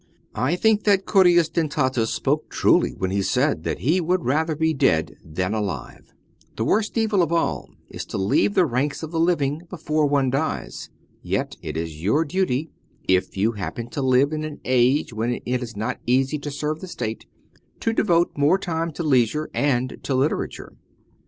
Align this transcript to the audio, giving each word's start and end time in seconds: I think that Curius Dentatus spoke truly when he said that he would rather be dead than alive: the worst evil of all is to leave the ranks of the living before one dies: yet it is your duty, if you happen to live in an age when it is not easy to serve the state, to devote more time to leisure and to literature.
I 0.33 0.55
think 0.55 0.83
that 0.85 1.05
Curius 1.05 1.47
Dentatus 1.47 2.11
spoke 2.11 2.49
truly 2.49 2.95
when 2.95 3.11
he 3.11 3.21
said 3.21 3.63
that 3.65 3.81
he 3.81 4.01
would 4.01 4.25
rather 4.25 4.55
be 4.55 4.73
dead 4.73 5.15
than 5.23 5.53
alive: 5.53 6.11
the 6.55 6.65
worst 6.65 6.97
evil 6.97 7.21
of 7.21 7.31
all 7.31 7.69
is 7.87 8.03
to 8.05 8.17
leave 8.17 8.55
the 8.55 8.65
ranks 8.65 9.03
of 9.03 9.11
the 9.11 9.19
living 9.19 9.61
before 9.69 10.07
one 10.07 10.31
dies: 10.31 10.89
yet 11.21 11.55
it 11.61 11.77
is 11.77 12.01
your 12.01 12.25
duty, 12.25 12.71
if 13.07 13.37
you 13.37 13.51
happen 13.51 13.91
to 13.91 14.01
live 14.01 14.33
in 14.33 14.43
an 14.43 14.59
age 14.65 15.13
when 15.13 15.35
it 15.45 15.61
is 15.61 15.77
not 15.77 15.99
easy 16.07 16.39
to 16.39 16.49
serve 16.49 16.79
the 16.81 16.87
state, 16.87 17.27
to 17.79 17.93
devote 17.93 18.31
more 18.35 18.57
time 18.57 18.91
to 18.93 19.03
leisure 19.03 19.51
and 19.53 19.97
to 20.01 20.15
literature. 20.15 20.73